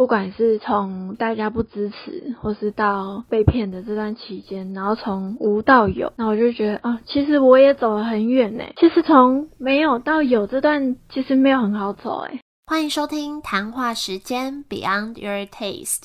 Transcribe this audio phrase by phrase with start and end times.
[0.00, 8.64] 不管是从大家不支持，或是到被骗的这段期间，然后从无到有，那我就觉得啊，其实我也走了很远呢。
[8.78, 12.40] 其实从没有到有这段，其实没有很好走哎。
[12.66, 16.04] 欢迎收听谈话时间 Beyond Your Taste。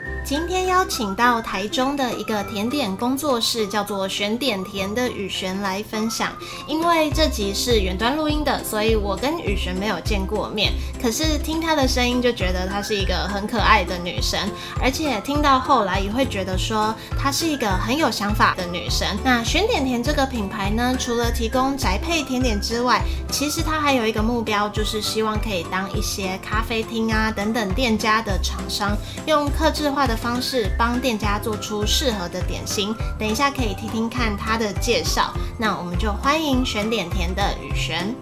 [0.23, 6.31] 今天邀请到台中的一个甜点工作室，叫做选点甜的雨璇来分享。
[6.67, 10.71] 因为这集是远端录音的，所以我跟雨璇没有见过面。
[11.01, 14.39] 可是听她的声音就觉得她是一个很可爱的女生，
[14.79, 19.07] 而且听到后来也会觉得说她是一个很有想法的女生。
[19.23, 23.01] 那选点甜这个品牌呢，除了提供宅配甜点之外，
[23.31, 30.21] 其实它还有一个目标，就是希望可以当一些咖啡厅啊等等店家的厂商，用客制化的的。
[30.21, 35.33] 方式帮店家做出适合的点心，等一下可以听听看他的介绍。
[35.57, 38.13] 那我们就欢迎选点甜的雨璇。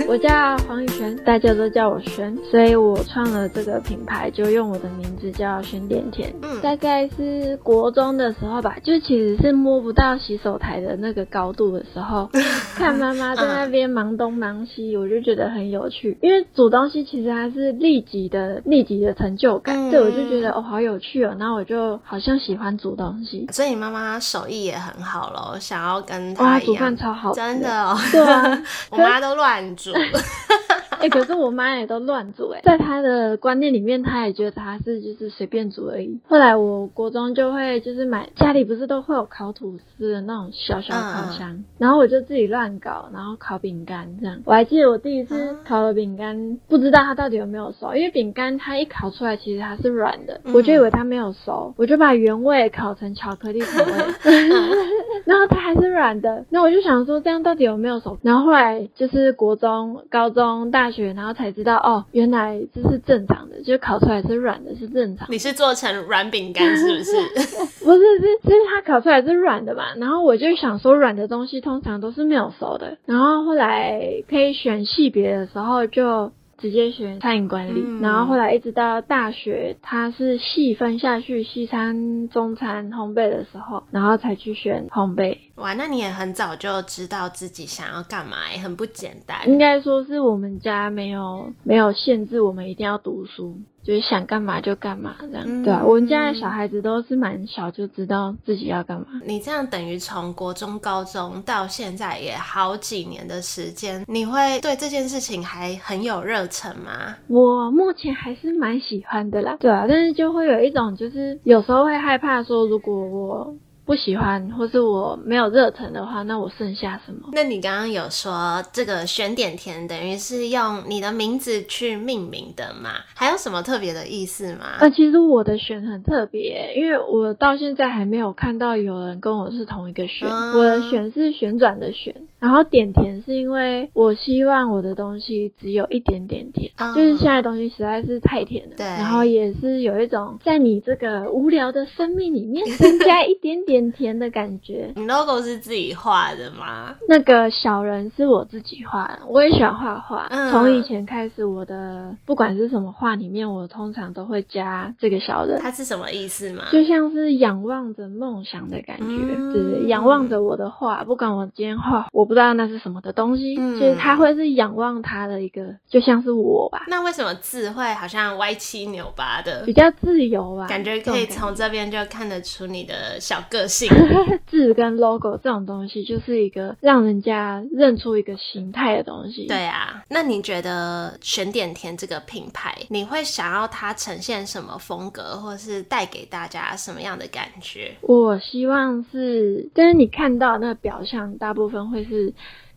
[0.08, 6.32] 我叫黄宇轩，大家都叫我轩，所以我创了这个品牌，就用我的名字叫轩点甜。
[6.42, 12.28] 嗯，大概是国中的时候吧，就其实是摸不到洗手台的那个高度的时候，
[12.76, 16.16] 看妈妈在那边忙东忙西，我就觉得很有趣。
[16.20, 23.46] 因为煮东西其实还是立即的、立即的成就感，对我就觉得哦好有趣哦，那我就好像喜欢煮东西。
[23.52, 27.96] 所以你妈妈手艺也很好咯，想要跟她煮饭超好，真的哦。
[28.10, 29.92] 对啊， 我妈都乱煮。
[31.04, 36.18] 哎，可是我妈也都乱煮哎，在她的观念里面，她也觉得她是就是随便煮而已。
[36.26, 44.40] 后来我国中就会就是买家里不是都会有烤吐司的那种小小烤箱，然后我就自己乱搞，然后烤饼干这样。
[44.46, 54.48] 我还记得我第一次烤了饼干，不知道它到底有没有熟，因为饼干它一烤出来其实它是软的，我就以为它没有熟，我就把原味烤成巧克力口味，
[55.26, 56.46] 然后它还是软的。
[56.48, 58.16] 那我就想说这样到底有没有熟？
[58.22, 59.74] 然后后来就是国中。
[60.08, 65.26] 高中、大学，然后才知道哦，原来这是正常的，就烤出来是软的，是正常。
[65.30, 67.12] 你是做成软饼干是不是？
[67.84, 69.94] 不是，是是它烤出来是软的嘛？
[69.96, 72.96] 然后我就想说，软的东西通常都是没有熟的。
[73.04, 76.32] 然后后来可以选系别的时候就。
[76.58, 85.38] 直接选餐饮管理，然后后来一直到大学，他是细分下去西餐、中餐、烘焙的时候，然后才去选烘焙。
[85.56, 89.48] 哇，那你也很早就知道自己想要干嘛，也很不简单。
[89.48, 93.58] 应该说是我们家没有没有限制我们一定要读书。
[93.84, 99.06] 就是想干嘛就干嘛这样，对啊，我们家的小孩子都是蛮小就知道自己要干嘛。
[99.26, 107.14] 你这样等于从国中、高中到现在也好几年的时间，你会对这件事情还很有热忱吗？
[107.28, 113.54] 我目前还是蛮喜欢的啦，对啊，但是就会有一种就是有时候会害怕说，如果我。
[113.86, 117.28] 不喜欢，或是我没有热忱的话，那我剩下什么？
[117.32, 122.92] 那你刚刚有说这个选点甜等于是用你的名字去命名的嘛？
[123.14, 124.76] 还有什么特别的意思吗？
[124.80, 130.28] 呃，其实我的选很特别，因为我到现在还没有看到有人跟我是同一个选。
[130.28, 132.14] 我的选是旋转的旋，
[132.44, 138.76] 然后点甜是因为我希望我的东西只有一点点甜，就是现在东西实在是太甜了。
[138.78, 143.74] 对，然后也是有一种在你这个无聊的生命里面增加 一点点。
[143.74, 144.92] 甜甜的感觉。
[144.94, 146.94] 你 logo 是自己画的吗？
[147.08, 149.18] 那个小人是我自己画的。
[149.28, 155.58] 我也喜欢画画，从以前开始，我的不管是什么画里面，我通常都会加这个小人。
[155.60, 156.66] 它是什么意思吗？
[156.70, 159.88] 就像是仰望着梦想的感觉，对对？
[159.88, 166.84] 仰望着我的画，不管我今天画，我不知道那是什么的东西，就是他会是仰望他的一个，就像是我吧。
[166.88, 169.62] 那为什么字会好像歪七扭八的？
[169.64, 173.88] 比较自由吧，感觉可以从这边就看得出你的小个性。
[174.46, 179.46] 字跟 logo 这种东西，就是一个让人家认出一个形态的东西。
[179.46, 187.92] 对啊，那你觉得选点甜这个品牌，你会想要它呈现什么风格，或是带给大家什么样的感觉？
[188.02, 192.23] 我希望是，就是你看到那个表象，大部分会是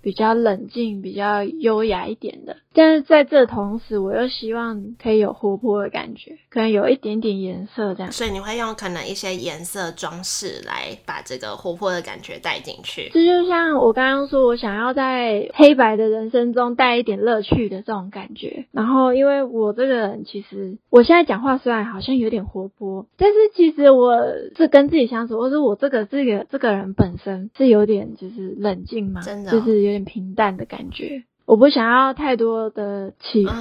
[0.02, 2.58] 比较冷静、比较优雅一点的。
[2.78, 8.12] 但是在这同时，我又希望可以有活泼的感觉，可能有一点点颜色这样。
[8.12, 13.10] 所以你会用可能一些颜色装饰来把这个活泼的感觉带进去。
[13.12, 18.68] 这就像我刚刚说，我想要在黑白的人生中带一点乐趣的这种感觉。
[18.72, 24.22] 然后，因为我这个人其实我现在讲话虽然好像有点活泼，但是其实我
[24.56, 31.24] 是跟自己相处，或者我这个这个这个人本身是有点就是冷静嘛，真的哦就是有点平淡的感觉。
[31.48, 33.54] 我不想要太多的起伏，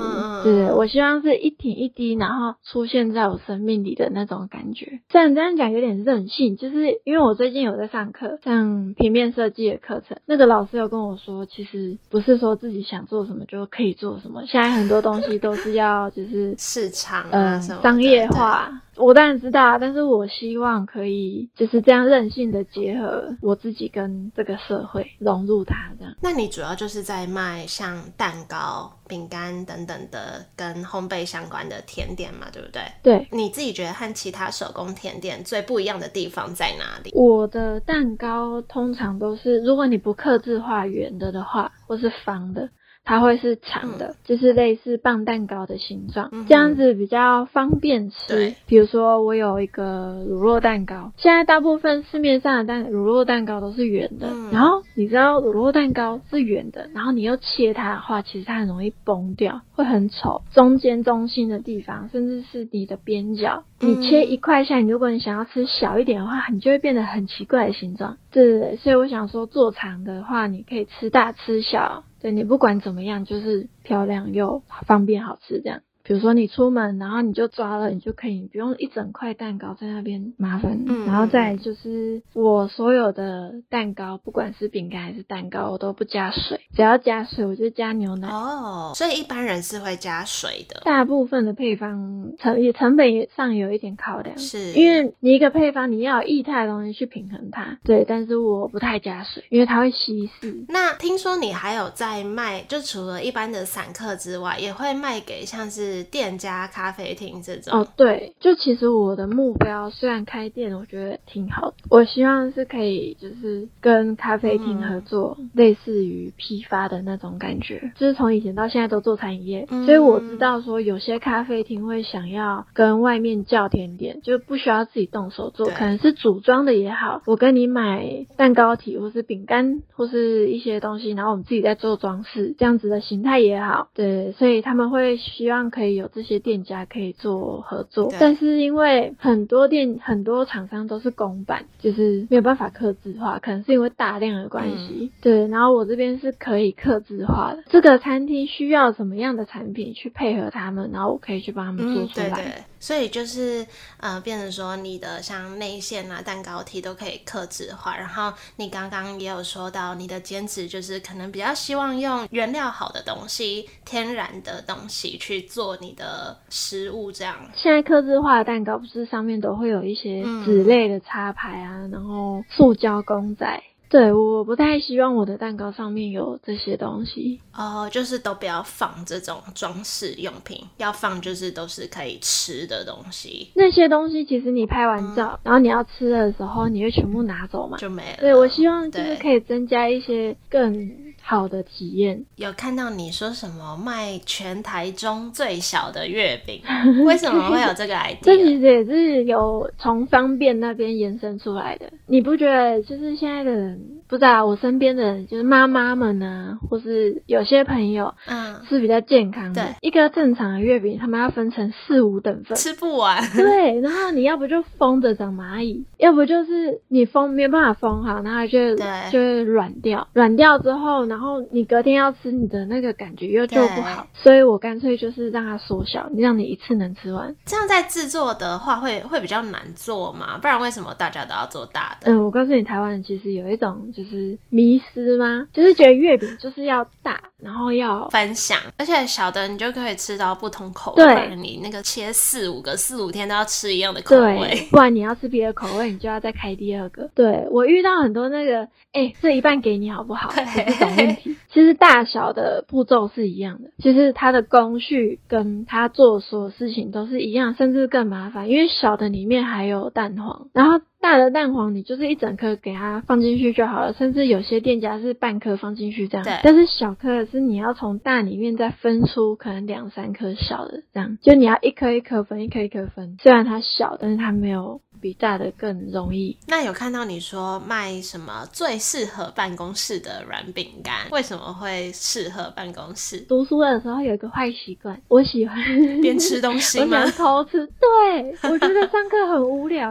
[0.42, 4.98] 对我希望是一点一滴，然后出现在我生命里的那种感觉。
[5.08, 18.82] 虽然这样讲有点任性，就是因为我最近有在上课，像平面设计的课程，那个老师有跟我说，其实不是说自己想做什么就可以做什么，现在很多东西都是要就是市场啊呃商业化。
[18.96, 26.14] 我当然知道啊，但是我希望可以就是这样任性的结合我自己跟这个社会，融入它这样。
[26.20, 32.82] 那你主要就是在卖像蛋糕、饼干等等的跟烘焙相关的甜点嘛，对不对？
[33.02, 37.10] 对，你自己觉得和其他手工甜点最不一样的地方在哪里？
[37.14, 42.68] 我的蛋糕通常都是，如果你不刻字化圆的的话，或是方的，
[43.06, 48.54] 它会是长的，就是类似棒蛋糕的形状，这样子比较方便吃对。
[48.66, 60.42] 比如说，我有一个乳酪蛋糕，现在大部分市面上的蛋乳酪蛋糕都是圆的，嗯然后你知道乳酪蛋糕是圆的，然后你又切它的话，其实它很容易崩掉，会很丑。
[60.52, 68.16] 中间中心的地方，甚至是你的边角，嗯你切一块下来，如果你想要吃小一点的话，你就会变得很奇怪的形状。
[68.32, 75.82] 对对对，所以我想说，做长的话，你可以吃大吃小，你不管怎么样，就是漂亮又方便好吃这样。
[76.06, 80.78] 比如说你出门，然后你就抓了，你就可以不用一整块蛋糕在那边麻烦。
[80.86, 88.28] 嗯然后再就是我所有的蛋糕，不管是饼干还是蛋糕，我都不加水，只要加水我就加牛奶。
[88.28, 100.64] 哦，所以一般人是会加水的，大部分的配方成也成本也上有一点考量，是因为你一个配方你要有液态的东西去平衡它，对，但是我不太加水，因为它会稀释。
[100.68, 107.80] 那听说你还有在卖，就除了一般的散客之外，也会卖给像是店家、咖啡厅这种。
[107.80, 117.92] 哦，对，就其实我的目标虽然开店，我觉得挺好的，我希望是可以就是跟咖啡厅合作，类似于批发的那种感觉。
[117.96, 145.22] 就是从以前到现在都做餐饮业，嗯所以我知道说有些咖啡厅会想要跟外面叫甜点，就不需要自己动手做，可能是组装的也好，我跟你买蛋糕体或是饼干或是一些东西，然后我们自己在做装饰，这样子的形态也好，对，所以他们会希望可以有这些店家可以做合作，但是因为很多店很多厂商都是公版，就是没有办法刻字化，可能是因为大量的关系，嗯。
[145.22, 152.30] 对，然后我这边是可以刻字化的，这个餐厅需要什么样的产品去配合他们，然后我可以去帮他们做嗯，出来。
[152.30, 152.52] 对对，
[152.86, 153.66] 所以就是
[153.98, 157.96] 呃，变成说你的像内馅啊、蛋糕体都可以克制化。
[157.96, 167.36] 然后你刚刚也有说到，你的兼职就是可能比较希望用原料好的东西、天然的东西去做你的食物，这样。
[167.56, 173.60] 现在刻字化的蛋糕不是上面都会有一些嗯纸类的插牌啊，然后塑胶公仔。
[173.88, 177.40] 对，我不太希望我的蛋糕上面有这些东西。
[177.54, 187.78] 哦，就是都不要放这种装饰用品，要放就是都是可以吃的东西，那些东西其实你拍完照，然后你要吃的时候，你会全部拿走嘛？
[187.78, 188.18] 就没了。
[188.20, 190.90] 对，我希望就是可以增加一些更
[191.28, 192.24] 好的体验。
[192.36, 196.62] 有看到你说什么卖全台中最小的月饼，
[197.04, 198.18] 为什么会有这个 idea？
[198.22, 201.90] 这其实也是有从方便那边延伸出来的。
[202.06, 212.56] 你不觉得就是现在的人，不知道我身边的，就是妈妈们呢，或是有些朋友嗯，是比较健康的对，一个正常的月饼，他们要分成四五等份。
[212.56, 213.20] 吃不完。
[213.36, 227.34] 对，然后你要不就封着长蚂蚁，要不就是你封没有办法封好，然后就对就会软掉，软掉之后，然后你隔天要吃，你的那个感觉又就不好，所以我干脆就是让它缩小，让你一次能吃完。
[227.44, 230.38] 这样在制作的话会会比较难做嘛？
[230.38, 232.12] 不然为什么大家都要做大的？
[232.12, 235.48] 嗯，我告诉你，台湾人其实有一种就是迷失吗？
[235.54, 244.66] 就是觉得月饼就是要大，然后要分享，而且小的你就可以吃到不同口味，对你那个切四五个，四五天都要吃一样的口味。
[244.70, 247.08] 不然你要吃别的口味，你就要再开第二个。
[247.14, 250.30] 对我遇到很多那个，哎、这一半给你好不好？
[250.34, 251.36] 这种问题。
[251.50, 266.24] 其实大小的步骤是一样的，其实它的工序跟它做所有事情都是一样，甚至更麻烦，因为小的里面还有蛋黄，然后大的蛋黄你就是一整颗给它放进去就好了，甚至有些店家是半颗放进去这样。
[266.24, 273.16] 对但是小颗的是你要从大里面再分出可能两三颗小的，这样就你要一颗一颗分，一颗一颗分。
[273.20, 276.36] 虽然它小，但是它没有比大的更容易。
[276.48, 281.08] 那有看到你说卖什么最适合办公室的软饼干？
[281.10, 283.18] 为什么会适合办公室？
[283.28, 285.56] 读书的时候有一个坏习惯，我喜欢
[286.00, 287.12] 边吃东西吗 我喜欢？
[287.12, 287.66] 偷吃。
[287.66, 289.90] 对，我觉得上课很无聊？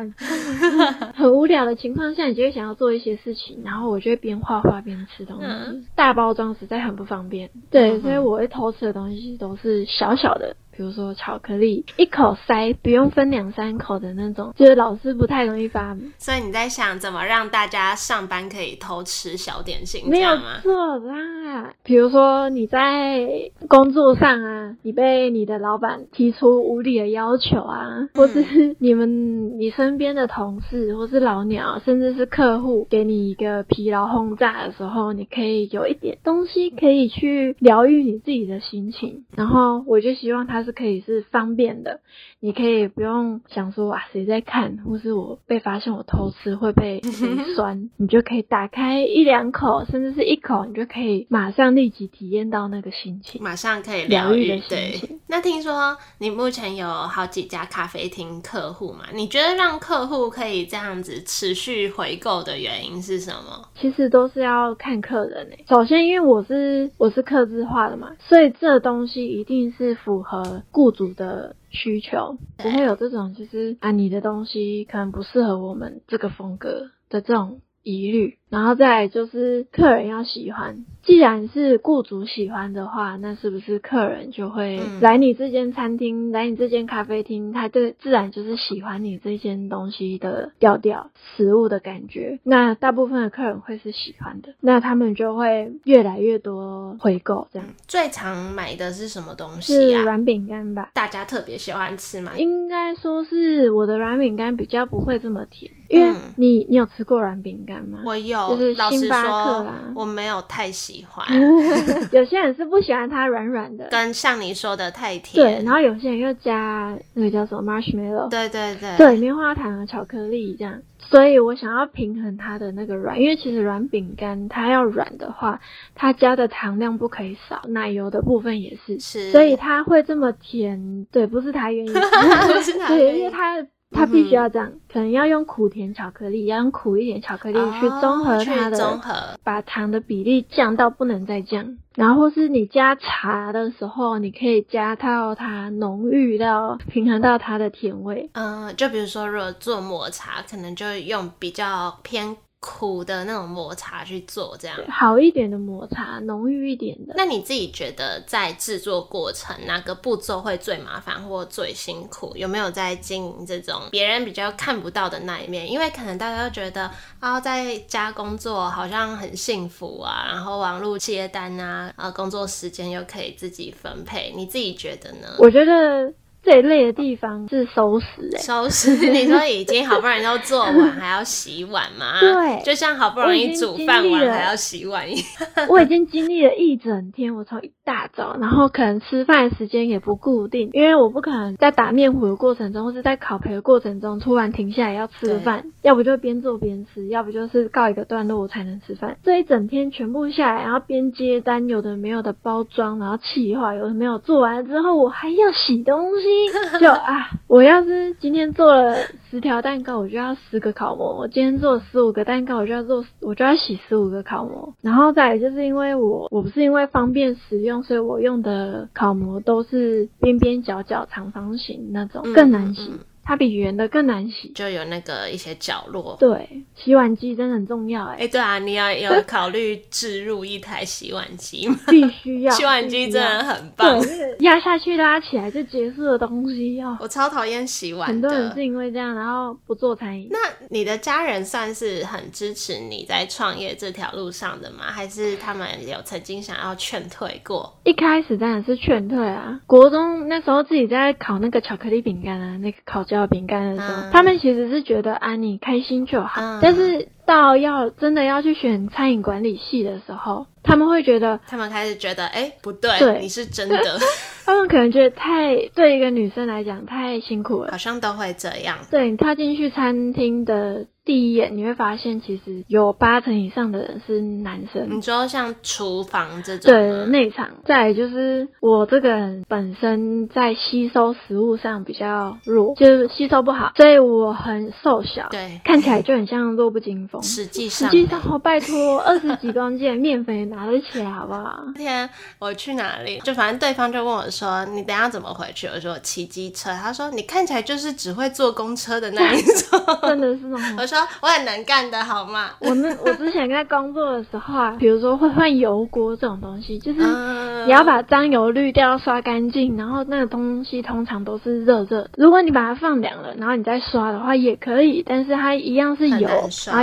[1.16, 5.46] 很无聊的情况下，你就会想要做一些事情，然后我就会边画画边吃东西。
[5.46, 10.56] 嗯大包装实在很不方便，对，嗯所以我会偷吃的东西都是小小的。
[10.76, 16.12] 比如说巧克力，一口塞，不用分两三口的那种，就是老师不太容易发明。
[16.18, 20.60] 所以你在想怎么让大家上班可以偷吃小点心，没有样吗？
[20.62, 21.74] 错啦。
[21.84, 39.24] 比如说你在工作上啊，你被你的老板提出无理的要求啊，或是你们你身边的同事或是老鸟，甚至是客户给你一个疲劳轰炸的时候，你可以有一点东西可以去疗愈你自己的心情。
[39.36, 42.02] 然后我就希望它是可以是方便的，
[42.42, 53.42] 你可以不用想说啊谁在看，或是我被发现我偷吃会被谁 酸，你就可以打开一两口，甚至是一口，你就可以马上立即体验到那个心情。
[53.42, 59.06] 马上可以疗愈对情，那听说你目前有好几家咖啡厅客户嘛？
[59.14, 63.70] 你觉得让客户可以这样子持续回购的原因是什么？
[63.80, 78.38] 其实都是要看客人诶、首先，因为我是我是客制化的嘛，所以这东西一定是符合雇主的需求，不会有这种就是啊你的东西可能不适合我们这个风格的这种疑虑。
[78.50, 92.40] 然后再来就是客人要喜欢，既然是雇主喜欢的话，那是不是客人就会嗯来你这间餐厅，来你这间咖啡厅，他对自然就是喜欢你这件东西的调调、食物的感觉。
[92.44, 100.00] 那大部分的客人会是喜欢的，那他们就会越来越多回购，这样最常买的是什么东西啊？
[100.00, 100.92] 是软饼干吧？
[100.94, 102.32] 大家特别喜欢吃吗？
[102.38, 108.00] 应该说是我的软饼干比较不会这么甜，因为嗯你你有吃过软饼干吗？
[108.06, 111.26] 我有，就是老实星巴克说啦，我没有太喜欢，
[112.12, 120.82] 有些人是不喜欢它软软的，跟像你说的太甜对，然后有些人又加那个叫什么 marshmallow，对对对对，棉花糖和巧克力这样。
[120.98, 125.60] 所以我想要平衡它的那个软，因为其实软饼干它要软的话，
[125.94, 131.06] 它加的糖量不可以少，奶油的部分也是，是，所以它会这么甜。
[131.12, 131.94] 对，不是它愿意吃，
[132.52, 133.64] 不是它愿对，意因为它。
[133.96, 148.30] 它必须要这样，可能要用苦甜巧克力，要用苦一点巧克力去综合它的综合把糖的比例降到不能再降，然后或是你加茶的时候，你可以加到它浓郁到平衡到它的甜味。
[148.34, 152.36] 嗯，就比如说，如果做抹茶，可能就用比较偏
[152.66, 154.76] 苦的那种抹茶去做，这样。
[154.90, 157.14] 好一点的抹茶，浓郁一点的。
[157.16, 162.34] 那你自己觉得在制作过程哪个步骤会最麻烦或最辛苦？
[162.36, 165.72] 有没有在经营这种别人比较看不到的那一面？
[165.72, 175.28] 因为可能大家都觉得啊，在家工作好像很幸福啊，然后网络接单啊，啊，工作时间又可以自己分配，你自己觉得呢？
[175.38, 176.12] 我觉得
[176.46, 182.20] 最累的地方是收拾、欸，收拾，你说已经好不容易都做完，还要洗碗吗？
[182.22, 185.68] 对就像好不容易煮饭完还要洗碗一样。
[185.70, 199.18] 我已经经历了一整天，我从一大早，然后可能吃饭时间也不固定，因为我不可能在打面糊的过程中，或是在烤培的过程中突然停下来要吃个饭，要不就边做边吃，要不就是告一个段落我才能吃饭。
[199.24, 206.35] 这一整天全部下来，然后边接单，有的没有的包装，然后企划，有的没有做完了之后，我还要洗东西，
[206.80, 208.96] 就啊，我要是今天做了
[209.30, 214.74] 十条蛋糕，我就要十个烤模；我今天做十五个蛋糕，我就要做，我就要洗十五个烤模。
[214.82, 224.52] 然后再来就是因为我我不是因为方便使用，所以我用的烤模都是边边角角长方形那种，更难洗，嗯嗯它比圆的更难洗。
[224.56, 226.16] 就有那个一些角落。
[226.20, 231.76] 对，洗碗机真的很重要哎、哎、对啊，你要有 考虑置入一台洗碗机吗？
[231.90, 232.54] 必须要。
[232.56, 236.98] 洗碗机真的很棒对，，压下去拉起来就结束的东西哦。
[237.02, 238.64] 我超讨厌洗碗很多人是。
[238.64, 240.28] 因为这样，然后不做餐饮。
[240.32, 240.40] 那
[240.70, 244.86] 你的家人算是很支持你在创业这条路上的吗？
[244.92, 247.80] 还是他们有曾经想要劝退过？
[247.84, 249.60] 一开始当然是劝退啊。
[249.68, 256.42] 国中那时候自己在烤那个巧克力饼干啊，那个烤焦饼干的时候，嗯他们其实是觉得啊，你开心就好。
[256.42, 263.78] 嗯但是到要真的要去选餐饮管理系的时候，他们会觉得，他们开始觉得，哎，不对，对你是真的，
[264.46, 267.78] 他们可能觉得太对一个女生来讲太辛苦了好。
[267.78, 268.78] 像都会这样。
[268.90, 274.88] 对你踏进去餐厅的第一眼，你会发现其实有八成以上的人是男生。
[274.90, 287.15] 你说像厨房这种对，内场，再来就是我这个人本身在吸收食物上比较弱，就是吸收不好，所以我很瘦小，对看起来就很像弱不禁风。
[287.22, 291.64] 实际上，实际上，哦，拜托，二十几公斤的面粉也拿得起来，好不好？
[291.76, 299.80] 那天我去哪里，就反正对方就问我说：“你等下怎么回去？”我说：“我骑机车。”他说：“你看起来就是只会坐公车的那一种。
[300.04, 312.10] 真的是吗” 我说：“我很能干的好吗我那我之前在工作的时候啊，比如说会换油锅这种东西，就是？”嗯你要把脏油滤掉、刷干净，然后那个东西通常都是热热的。
[312.16, 316.30] 如果你把它放凉了，然后你再刷的话也可以，但是它一样是油，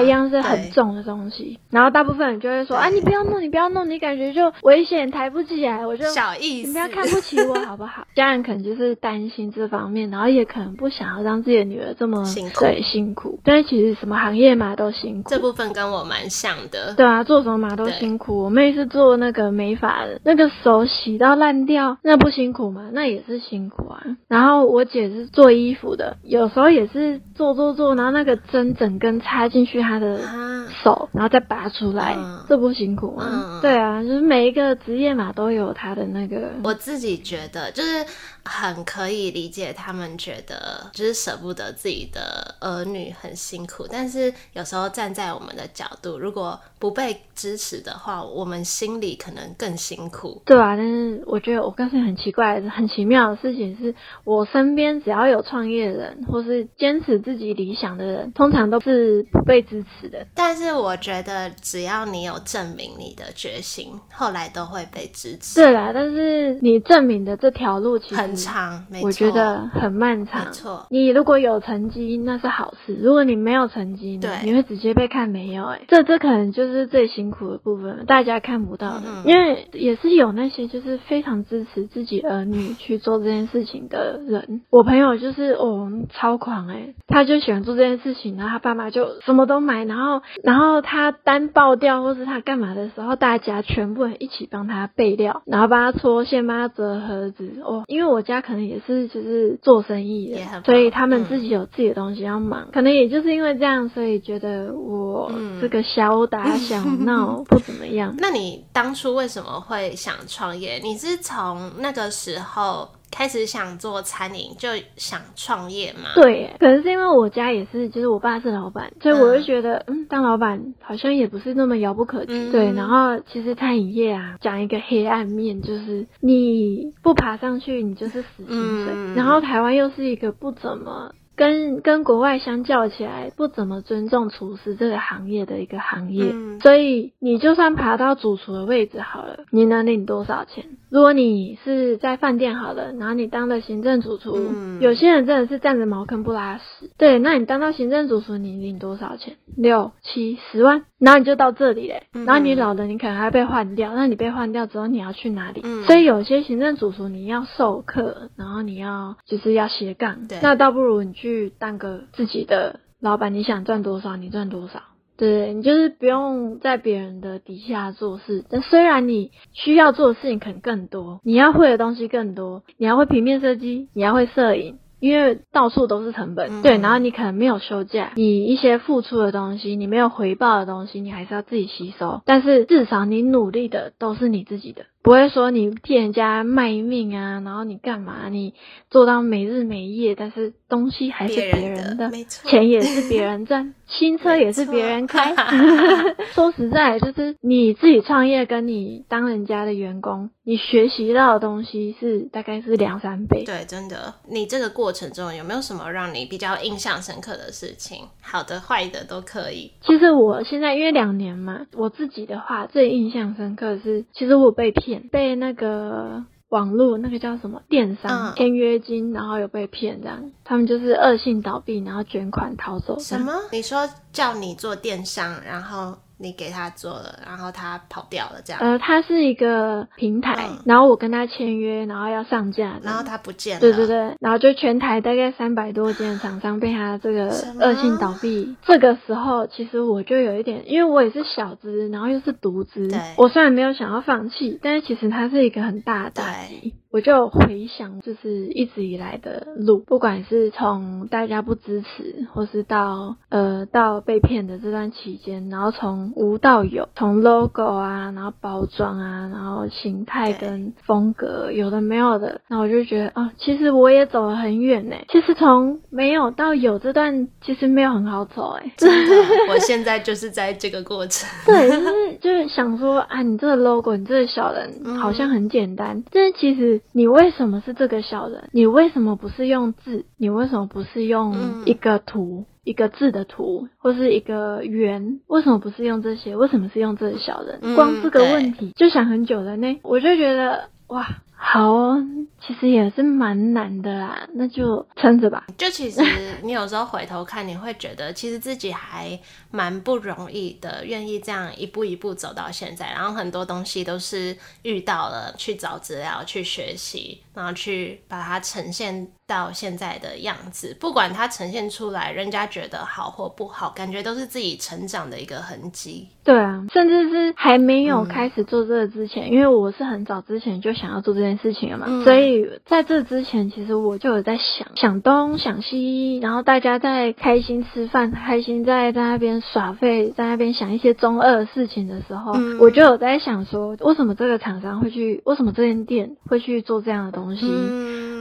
[0.03, 1.59] 一样是对很重的东西。
[1.71, 5.87] 然后大部分人就会说啊，你不要弄，你不要弄，你感觉就危险，抬不起来。
[5.87, 8.07] 我就小意思，你不要看不起我好不好？
[8.17, 13.39] 家人可能就是担心这方面，然后也可能不想要让自己的女儿这么辛苦对辛苦。
[13.45, 15.43] 但是其实什么行业嘛都辛苦这。
[15.43, 16.95] 部分跟我蛮像的。
[16.95, 18.45] 对啊，做什么嘛都辛苦。
[18.45, 22.91] 我妹是做那个美发的，那个手洗到烂掉，那不辛苦吗？
[22.93, 24.01] 那也是辛苦啊。
[24.29, 33.25] 然后我姐是做衣服的，有时候也是做做做，然后那个针整根插进去她的啊，手，然后再拔出来，嗯这不辛苦吗？
[33.29, 36.51] 嗯对啊，就是每一个职业嘛都有它的那个。
[36.65, 38.05] 我自己觉得就是
[38.45, 50.43] 很可以理解他们觉得就是舍不得自己的儿女很辛苦，但是有时候站在我们的角度，如果不被支持的话，我们心里可能更辛苦。
[50.45, 53.95] 对啊，但是我觉得我告诉你很奇怪的、很奇妙的事情是，
[54.25, 60.27] 我身边只要有创业人，或是坚持自己理想的人，通常都是不被支持的。
[60.35, 65.61] 但是我觉得只要你有证明你的决心，后来都会被支持。
[65.61, 70.47] 对啦，但是你证明的这条路其实很长，没错，我觉得很漫长。
[70.47, 70.87] 没错。
[70.91, 75.77] 你如果有成绩，那是好事；如果你没有成绩呢，对你会直接被看没有、欸。
[75.77, 79.03] 哎，这这可能就是最辛苦的部分了，大家看不到的。
[79.07, 84.63] 嗯因为也是有那些就是非常支持自己儿女去做这件事情的人。
[84.71, 97.61] 我朋友就是哦超狂哎、欸，他就喜欢做这件事情，然后他爸妈就什么都买，然后然后他单爆掉或是他干嘛的时候，大家全部人一起帮他备料，然后帮他搓线，帮他折盒子。
[97.65, 108.15] 哦，因为我家可能也是就是做生意的所以他们嗯自己有自己的东西要忙，可能也就是因为这样，所以觉得我嗯这个小打 小闹不怎么样。
[108.19, 110.79] 那你当初为什么会想创业？
[110.83, 116.09] 你是从那个时候开始想做餐饮就想创业嘛？
[116.17, 122.33] 对，可能是因为我家也是，就是我爸是老板，所以我就觉得，嗯，当老板好像也不是那么遥不可及。
[122.33, 128.93] 嗯对，然后其实餐饮业啊，讲一个黑暗面，就是你不爬上去，你就是死薪水。
[128.95, 131.13] 嗯然后台湾又是一个不怎么。
[131.35, 140.65] 跟跟国外相较起来，不怎么尊重厨师这个行业的一个行业，嗯所以你就算爬到主厨的位置好了，你能领多少钱？
[140.91, 146.91] 如果你是在饭店好了，然后你当了行政主厨，嗯有些人真的是站着茅坑不拉屎。
[146.99, 149.37] 对，那你当到行政主厨，你领多少钱？
[149.57, 152.05] 六七十万，然后你就到这里嘞。
[152.15, 153.93] 嗯然后你老了，你可能还要被换掉。
[153.95, 155.61] 那你被换掉之后，你要去哪里？
[155.65, 164.81] 嗯所以有些行政主厨你要授课，然后你要就是要斜杠对，那倒不如你去当个自己的老板，你想赚多少你赚多少。
[165.15, 184.85] 对你就是不用在别人的底下做事，但虽然你需要做的事情可能更多，你要会的东西更多，你要会平面设计，你要会摄影，因为到处都是成本，嗯对，然后你可能没有休假，你一些付出的东西，你没有回报的东西，你还是要自己吸收，但是至少你努力的都是你自己的。
[185.03, 188.29] 不会说你替人家卖命啊，然后你干嘛？
[188.29, 188.55] 你
[188.89, 192.49] 做到没日没夜，但是东西还是别别人的，没错。
[192.49, 195.35] 钱也是别人赚， 新车也是别人开。
[196.35, 203.43] 说实在，就是你自己创业，跟你当人家的员工，你学习到的东西是大概是两三倍。
[203.45, 207.99] 对，真的，你这个过程中有没有什么让你比较印象深刻的事情？
[208.23, 209.73] 好的、坏的都可以。
[209.83, 222.99] 其实我现在因为两年嘛，我自己的话最印象深刻的是，其实我被骗，被那个网络那个叫什么电商嗯签约金，然后有被骗这样，他们就是恶性倒闭，然后卷款逃走。
[222.99, 223.19] 什？
[223.21, 223.33] 么？
[223.51, 233.61] 你说叫你做电商，然后你给他做了，然后他跑掉了这样，呃，它是一个平台，嗯然后我跟他签约，然后要上架，然后他不见了。
[233.61, 237.27] 对对对，然后就全台大概三百多间厂商被他这个
[237.59, 238.55] 恶性倒闭。
[238.63, 246.75] 这个时候，其实我就有一点，因为我也是小资，然后又是独资，我虽然没有想要放弃，但是其实它是一个很大的打击。
[246.93, 264.97] 我就回想，就是一直以来的路，不管是从大家不支持，或是到呃到被骗的这段期间，然后从无到有，从 logo 啊，然后包装啊，然后形态跟风格，有的没有的，那我就觉得啊，其实我也走了很远呢。
[265.09, 268.71] 其实从没有到有这段，其实没有很好走哎。
[268.77, 269.15] 真的，
[269.49, 271.27] 我现在就是在这个过程。
[271.47, 278.49] 对，就是就是想说啊，你这个 logo，你这个小人嗯好像很简单，但是其实你为什么是这个小人？
[278.53, 280.05] 你为什么不是用字？
[280.17, 282.45] 你为什么不是用嗯一个图？
[282.65, 286.37] 一个字的图，或是一个圆，为什么不是用这些？
[286.37, 287.59] 为什么是用这个小人？
[287.63, 289.81] 嗯光这个问题就想很久了呢。
[289.83, 291.05] 我就觉得哇，
[291.45, 291.99] 好哦，
[292.41, 295.45] 其实也是蛮难的啦，那就撑着吧。
[295.59, 296.01] 就其实
[296.43, 299.19] 你有时候回头看，你会觉得其实自己还
[299.51, 302.91] 蛮不容易的，愿意这样一步一步走到现在。
[302.93, 310.77] 然后很多东西都是遇到了，去找资料，去学习，然后去把它呈现到现在的样子。
[310.79, 316.09] 不管它呈现出来，人家觉得好或不好，感觉都是自己成长的一个痕迹。
[316.25, 337.47] 对啊，甚至是还没有嗯开始做这个之前，因为我是很早之前就想要做这件事情了嘛，嗯所以在这之前，其实我就有在想想东想西，然后大家在开心吃饭，开心在在那边耍废，在那边想一些中二的事情的时候，嗯我就有在想说，为什么这个厂商会去，为什么这间店会去做这样的东西？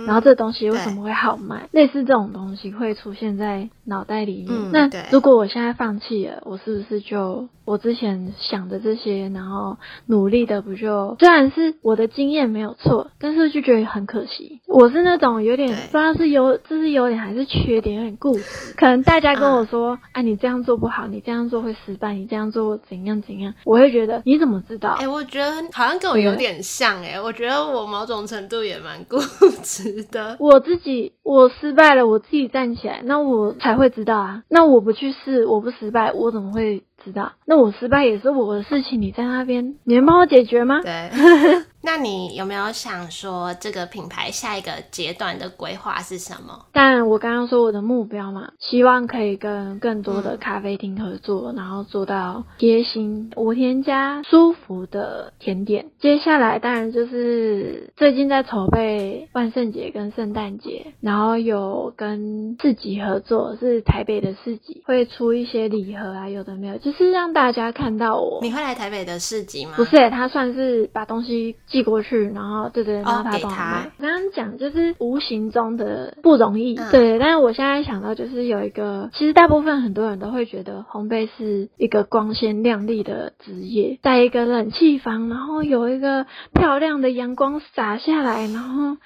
[0.02, 1.68] 嗯然后这东西为什么会好卖？
[1.72, 4.72] 类似这种东西会出现在脑袋里面。
[4.72, 14.60] 那如果我现在放弃了，我是不是就我之前想的这些，然后努力的不就虽然是我的经验没有错，但是就觉得很可惜。
[14.68, 18.74] 我是那种有点对不知道是优，这是优点还是缺点，有点固执。
[18.76, 25.08] 可能大家跟我说，啊，你这样做不好，你这样做会失败，你这样做怎样怎样，我会觉得你怎么知道哎、？
[25.08, 29.18] 我觉得好像跟我有点像哎、我觉得我某种程度也蛮固
[29.64, 30.38] 执的。
[30.40, 34.44] 我自己我失败了，我自己站起来，那我才会知道啊。
[34.50, 37.34] 那我不去试，我不失败，我怎么会知道？
[37.46, 40.82] 那我失败也是我的事情，你在那边，你能帮我解决吗？
[40.82, 41.10] 对，
[41.84, 46.66] 那你有没有想说这个品牌下一个阶段的规划是什么？
[46.74, 55.88] 但我刚刚说我的目标嘛，希望可以跟更多的咖啡厅合作，然后做到贴心、无添加、舒服的甜点。
[56.00, 68.40] 接下来当然就是最近在筹备万圣节跟圣诞节，然后有跟市集合作，是台北的市集，会出一些礼盒啊，有的没有，就是让大家看到我。
[68.42, 69.74] 你会来台北的市集吗？
[69.76, 73.92] 不是、欸，他算是把东西寄过去，然后对对，然后他帮我给他卖。
[74.00, 77.18] 刚刚讲就是无形中的不容易，嗯对。
[77.18, 88.98] 但是我现在想到就是有一个，其实大部分很多人都会觉得烘焙是一个光鲜亮丽的职业，在一个冷气房，然后有一个漂亮的阳光洒下来，然后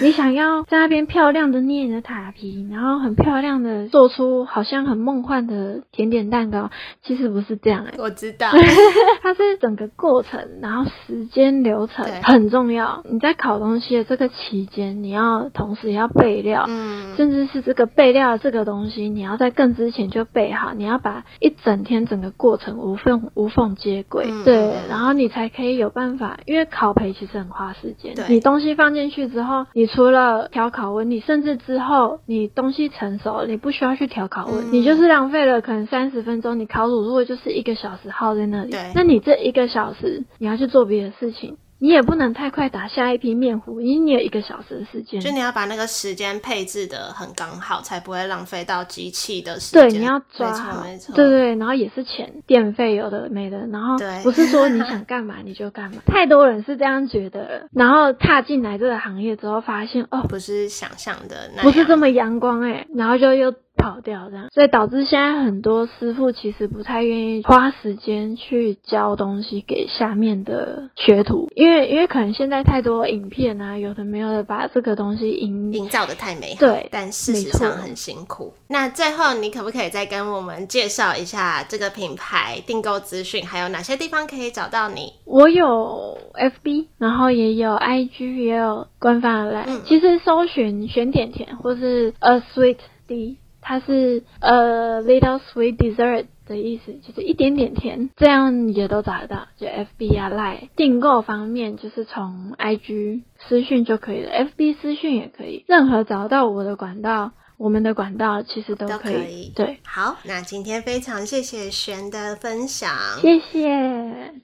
[0.00, 6.70] 你想要在那边漂亮的捏你的塔皮，然后很漂亮的做出好像很梦幻的甜点蛋糕，
[7.02, 8.48] 其实不是这样哎、 我知道，
[9.22, 12.22] 它是整个过程，然后时间流程对。
[12.22, 13.02] 很重要。
[13.08, 34.72] 你在烤东西的这个期间，你要同时要备料，嗯，甚至是这个备料的这个东西，你要在更之前就备好，你要把一整天整个过程无缝无缝接轨，嗯对嗯，然后你才可以有办法，因为烤培其实很花时间对，你东西放进去之后，你除了调烤温，你甚至之后你东西成熟了，你不需要去调烤温，嗯。
[34.72, 38.70] 你就是浪费了可能三十分钟，你烤乳如果就是一个小时耗在那里。
[38.70, 41.56] 对，那你这一个小时你要去做别的事情。
[41.78, 45.20] 你也不能太快打下一批面糊，因为你有一个小时的时间。
[45.20, 49.88] 就你要把那个时间配置的很刚好，才不会浪费到机器的时间。
[49.90, 76.54] 对，你要抓好没，错，对对，然后也是钱，电费有的没的，然后对不是说你想干嘛 你就干嘛，太多人是这样觉得了，然后踏进来这个行业之后，发现哦，不是想象的不是这么阳光哎、然后就又跑掉这样，所以导致现在很多师傅其实不太愿意花时间去教东西给下面的学徒，因为因为可能现在太多影片啊，有的没有的把这个东西营营造的太美。
[76.54, 78.54] 好，对但事实上很辛苦。
[78.68, 85.12] 那最后，你可不可以再跟我们介绍一下这个品牌订购资讯，还有哪些地方可以找到你？
[85.24, 89.82] 我有 FB，然后也有 IG，也有官方的 line、嗯。
[89.84, 99.48] 其实搜寻选点甜或是 A Sweet D，它是呃 Little Sweet Dessert 的意思，就是一点点甜，这样也都找得到。
[99.58, 107.32] 就 FB 啊、Line 订购方面，就是从 IG 私讯就可以了，FB 私讯也可以，任何找到我的管道。
[107.56, 109.78] 我们的管道其实都可以，对。
[109.84, 112.90] 好，那今天非常谢谢璇的分享，
[113.22, 114.43] 谢谢。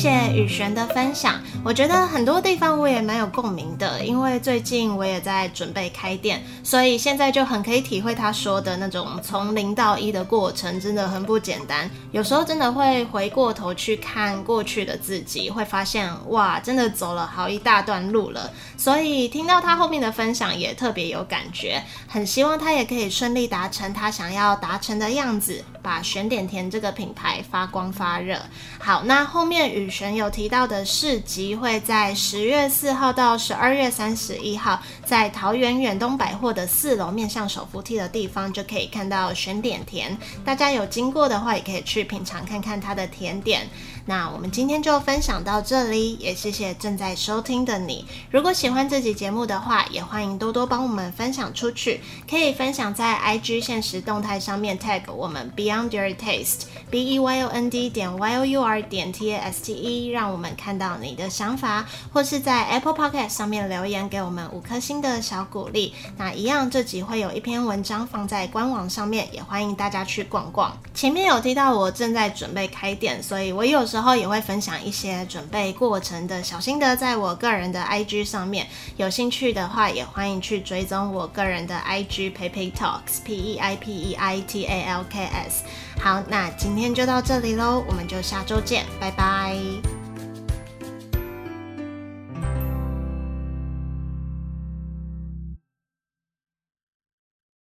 [0.00, 11.90] 谢雨璇的分享，我觉得很多地方我也蛮有共鸣的，因为最近我也在准备开店，所以现在就很可以体会他说的那种从零到一的过程，真的很不简单。
[12.12, 18.50] 有时候真的会回过头去看过去的自己，会发现哇，真的走了好一大段路了。
[18.78, 28.38] 所以听到他后面的分享也特别有感觉，很希望他也可以顺利达成他想要达成的样子，把选点甜这个品牌发光发热。
[28.78, 29.60] 好，那后面。
[29.70, 40.16] 雨璇有提到的市集会在十月四号到十二月三十一号，在桃园远东百货的四楼面向手扶梯的地方，就可以看到选点甜。
[40.44, 43.68] 大家有经过的话，也可以去品尝看看它的甜点。
[44.06, 48.04] 那我们今天就分享到这里，也谢谢正在收听的你。
[48.30, 58.44] 如果喜欢这集节目的话，也欢迎多多帮我们分享出去，可以分享在 IG 现实动态上面 tag 我们 Beyond Your Taste，B E Y O N D 点 Y O
[58.44, 65.94] U R 点 T A S T E，让我们看到你的想法，或是在 Apple Podcast 上面留言给我们五颗星的小鼓励。
[66.16, 70.76] 那一样，这集会有一篇文章放在官网上面，也欢迎大家去逛逛。
[70.94, 74.20] 前面有提到我正在准备开店，所以我有时候。
[74.20, 78.66] 也会分享一些准备过程的小心得，在我个人的 IG 上面，
[78.98, 85.64] 有兴趣的话也欢迎去追踪我个人的 IG Peipei Talks P E I P E I T A L K S。
[85.98, 89.99] 好，那今天就到这里喽，我们就下周见，拜拜。